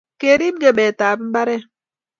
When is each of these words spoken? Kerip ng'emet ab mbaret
Kerip 0.19 0.55
ng'emet 0.59 0.99
ab 1.09 1.19
mbaret 1.27 1.63